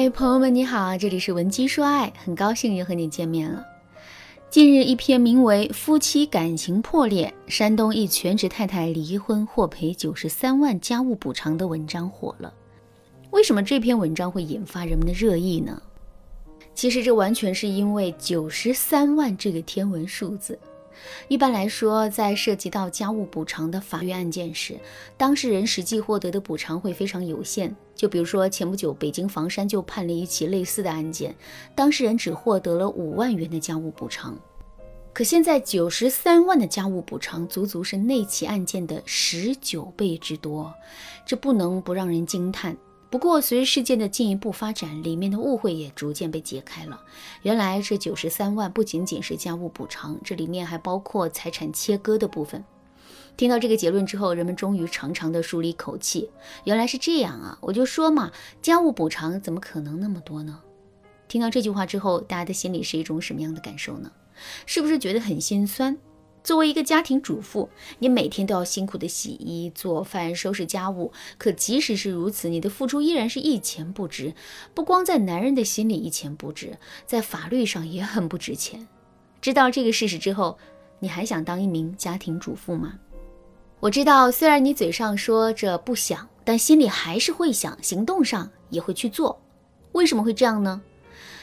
[0.00, 3.66] 嗨，朋友们，你好，这里是文姬说爱，很高兴又和你见面了。
[4.48, 12.54] 近日，一篇名为《夫妻感情破裂，山东一全职太太离婚获赔九十三万家务补偿》的文章火了。
[13.32, 15.82] 为什么这篇文章会引发人们的热议呢？
[16.76, 20.56] 其实，这完全是因为九十三万这个天文数字。
[21.26, 24.78] 一般来说，在涉及到家务补偿的法律案件时，
[25.16, 27.74] 当事人实际获得的补偿会非常有限。
[27.98, 31.34] 就比如说，前不久北京房山就判了一起类似的案件，
[31.74, 34.38] 当事人只获得了五万元的家务补偿。
[35.12, 40.72] 可现在九十三万的家务补偿，足足是那起案件的十九倍之多，
[41.26, 42.76] 这不能不让人惊叹。
[43.10, 47.00] 不过，随着事件的进一步发展，里面的误会也逐渐被解开了。
[47.42, 52.64] 原来这九十三万不仅仅是家务补偿，这里面还包括财产切割的部分。
[53.38, 56.28] 听到这个结论之后，人们终于长长的舒了一口气。
[56.64, 57.56] 原来是这样啊！
[57.60, 60.60] 我就说嘛，家务补偿怎么可能那么多呢？
[61.28, 64.10] 听到这句话之后，大家的心里是一种什么样的感受呢？
[64.66, 65.96] 是不是觉得很心酸？
[66.42, 67.68] 作为一个家庭主妇，
[68.00, 71.12] 你每天都要辛苦的洗衣、做饭、收拾家务。
[71.38, 74.34] 可即使是如此，你的付出依然是一钱不值。
[74.74, 78.88] 不光在男人的心里一钱不值，在法律上也很不值钱。
[79.40, 80.58] 知道这个事实之后，
[80.98, 82.94] 你还想当一名家庭主妇吗？
[83.80, 89.40] 我知道，虽然你嘴上说着不想，但心里还是会想，行动上也会去做。
[89.92, 90.80] 为什么会这样呢？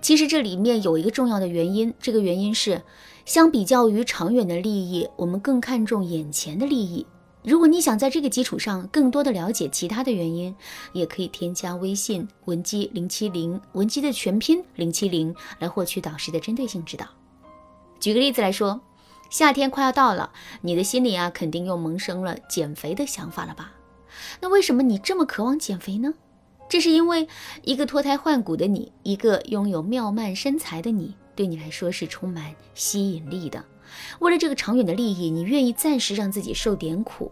[0.00, 2.82] 其实这里面有一个重要的原因，这个原因是。
[3.24, 7.04] 相比较于长远的利益，我们更看重眼前的利益。
[7.42, 10.54] 如果你想在这个基础上更多的了解其他的原因，
[10.92, 17.04] 也可以添加微信文姬零七零，文姬的全拼零七零，来获取导师的针对性指导。
[17.98, 18.80] 举个例子来说，
[19.30, 23.72] 夏天快要到了，你的心里啊肯定又萌生了减肥的想法了吧？
[24.40, 26.14] 那为什么你这么渴望减肥呢？
[26.68, 27.28] 这是因为
[27.62, 31.14] 一个脱胎换骨的你，一个拥有妙曼身材的你。
[31.34, 33.62] 对你来说是充满吸引力的。
[34.20, 37.30] 为了这个长远的利益，你愿意暂时让自己受点苦。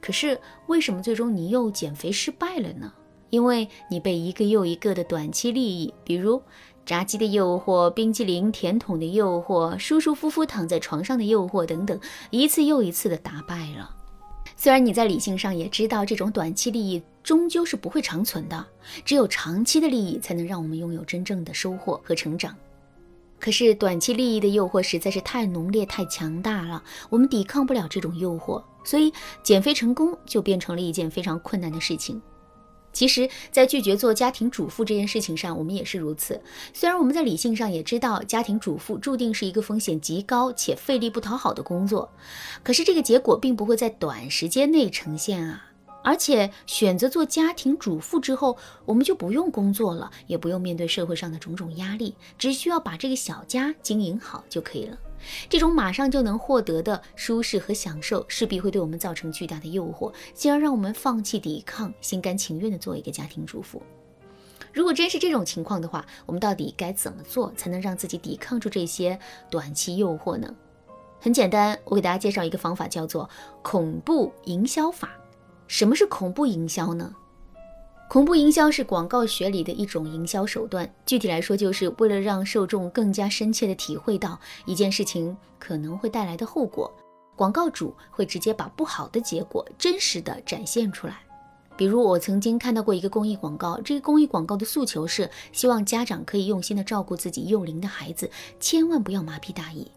[0.00, 2.92] 可是为什么最终你又减肥失败了呢？
[3.30, 6.40] 因为你被一个又一个的短期利益，比如
[6.86, 11.98] 炸鸡的诱惑、冰激凌、甜筒的诱惑、舒舒服服躺在床上的诱惑等等，
[12.30, 13.90] 一次又一次的打败了。
[14.56, 18.64] 虽然你在理性上也知道这种短期利益终究是不会长存的，
[19.04, 22.54] 只有长期的利益才能让我们拥有真正的收获和成长。
[23.40, 32.22] 可是短期利益的诱惑实在是太浓烈、太强大了，我们抵抗不了这种诱惑，所以减肥成功就变成了一件非常困难的事情。
[32.94, 36.40] 其实，在拒绝做家庭主妇这件事情上，我们也是如此。
[36.72, 42.10] 虽然我们在理性上也知道家庭主妇注定是一个风险极高且费力不讨好的工作，
[42.62, 45.70] 可是这个结果并不会在短时间内呈现啊。
[46.06, 54.98] 而且选择做家庭主妇之后，我们就不用工作了，也不用面对社会上的种种压力，只需要把这个小家经营好就可以了。
[55.48, 63.82] 这种马上就能获得的舒适和享受，势必会对我们造成巨大的诱惑，进而让我们放弃抵抗，心甘情愿地做一个家庭主妇。
[64.72, 70.52] 如果真是这种情况的话，我们到底该怎么做才能让自己抵抗住这些短期诱惑呢？
[71.20, 73.30] 很简单，我给大家介绍一个方法，叫做
[73.62, 75.10] 恐怖营销法。
[75.66, 77.14] 什么是恐怖营销呢？
[78.14, 80.88] 恐怖营销是广告学里的一种营销手段。
[81.04, 86.88] 具体来说，就是为了让受众更加深切地体会到一件事情可能会带来的后果，
[87.34, 91.22] 广告主会直接把不好的结果真实的展现出来。
[91.76, 99.90] 比如，我曾经看到过一个公益广告，这个公益广告的诉求是希望家长可以用心的照顾自己幼龄的孩子，千万不要麻痹大意。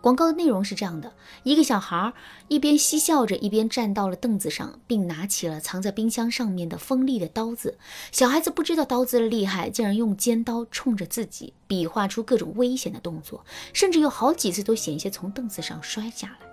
[0.00, 1.12] 广告的内容是这样的：
[1.42, 2.12] 一个小孩
[2.48, 7.76] 一边嬉笑着，一边站到了凳子上，并拿起了藏在冰箱上面的锋利的刀子。
[8.10, 13.44] 小孩子不知道刀子的厉害，竟然用尖刀冲着自己，比划出各种危险的动作，
[13.74, 16.46] 甚至有好几次都险些从凳子上摔下来。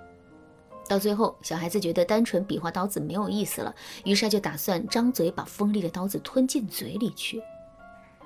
[0.89, 7.41] 到最后，小孩子觉得单纯比划刀子没有意思了，于是他就打算张嘴把锋利的刀子吞进嘴里去。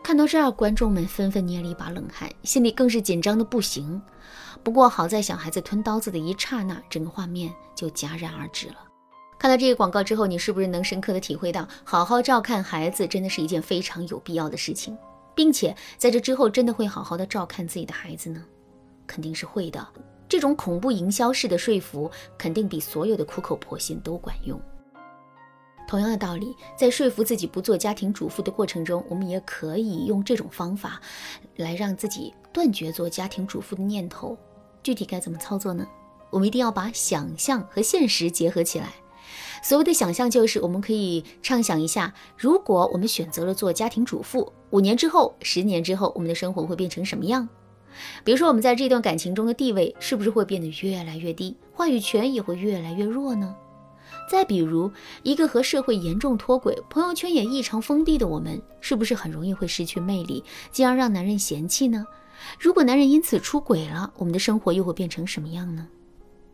[0.03, 4.01] 看到这儿，观众们纷纷捏了一把冷汗，心里更是紧张的不行。
[4.63, 8.75] 不过好在小孩子吞刀子的一刹那，整个画面就戛然而止了。
[9.39, 14.98] 看到这个广告之后，你是不是能深刻的体会到，好好照看孩子真的是一件非常有必要的事情，
[15.33, 18.44] 并且在这之后真的会好好的照看自己的孩子呢？
[19.07, 19.88] 肯定是会的。
[20.27, 24.59] 这种恐怖营销式的说服，肯定比所有的苦口婆心都管用。
[25.92, 31.02] 同样的道理，在说服自己不做家庭主妇的过程中，我们也可以用这种方法
[31.58, 34.38] 来让自己断绝做家庭主妇的念头。
[34.82, 35.86] 具体该怎么操作呢？
[36.30, 38.88] 我们一定要把想象和现实结合起来。
[39.62, 47.50] 所谓的想象，就是我们可以畅想一下，如果我们选择了做家庭主妇，五年之后、十年之后，我们的生活会变成什么样？
[48.24, 53.54] 比如说，我们在这段感情中的地位是不是会变得越来越低，话语权也会越来越弱呢？
[54.31, 54.89] 再比如，
[55.24, 60.42] 一个和社会严重脱轨、朋友圈也异常封闭的我们，是不是很容易会失去魅力，
[60.72, 62.07] 进而让男人嫌弃呢？
[62.57, 65.86] 如果男人因此出轨了，我们的生活又会变成什么样呢？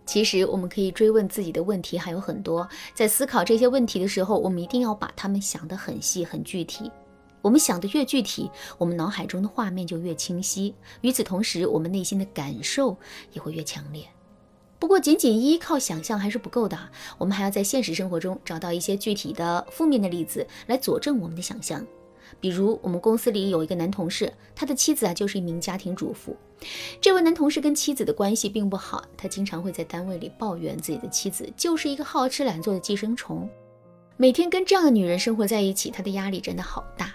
[0.08, 2.68] 其实，我们可以追问自己的问题还有很多。
[2.96, 6.92] 在思考这些问题的时候，我们一定要把它们想得很细、很具体。
[7.44, 8.50] 我们想得越具体，
[8.80, 10.74] 我们脑海中的画面就越清晰。
[11.02, 12.98] 与此同时，我们内心的感受
[13.34, 14.04] 也会越强烈。
[14.80, 16.78] 不过，仅仅依靠想象还是不够的，
[17.18, 21.86] 我们还要在现实生活中找到一些具体的负面的例子来佐证我们的想象。
[22.40, 26.36] 比如，我们公司里有一个男同事，他的妻子啊就是一名家庭主妇。
[27.02, 33.50] 这位男同事跟妻子的关系并不好，他经常会在单位里抱怨自己的妻子就是一个好吃懒做的寄生虫。
[34.18, 37.14] 每天跟这样的女人生活在一起，他的压力真的好大。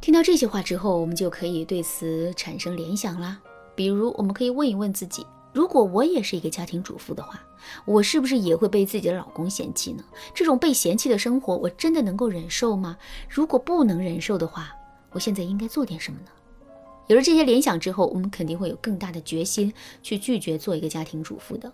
[0.00, 3.38] 听到这些话之后，我们就可以对此产生联想啦。
[3.74, 5.26] 比如，我们可以问一问自己。
[5.58, 7.42] 如果我也是一个家庭主妇的话，
[7.84, 10.04] 我是不是也会被自己的老公嫌弃呢？
[10.32, 12.96] 这种被嫌弃的生活，我真的能够忍受吗？
[13.28, 14.72] 如果不能忍受的话，
[15.10, 16.30] 我现在应该做点什么呢？
[17.08, 21.72] 有了这些联想之后，我们肯定会有更大的决心去拒绝做一个家庭主妇的。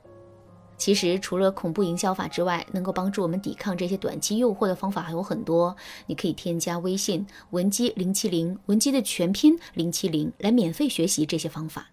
[0.79, 5.77] 其实，除了恐怖营销法之外，能够帮助我们抵抗这些短期诱惑的方法还有很多。
[6.07, 11.91] 你可以添加微信文姬零七零，文姬的全拼零七零，来免费学习这些方法。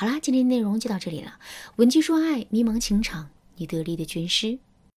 [0.00, 1.34] 好啦，今天内容就到这里了。
[1.76, 4.58] 文姬说爱，迷茫情场，你得力的军师。